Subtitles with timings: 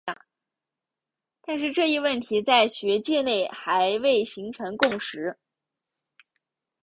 [1.43, 5.37] 但是这一问题在学界内还未形成共识。